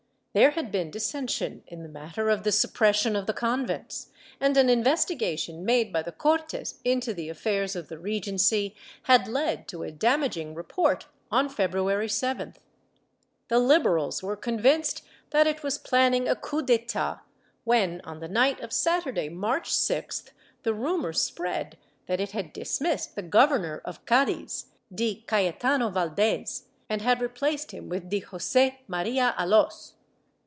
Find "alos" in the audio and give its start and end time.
29.37-29.95